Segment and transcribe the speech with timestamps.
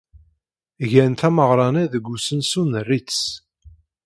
[0.91, 3.21] Gan tameɣra-nni deg usensu n Ritz.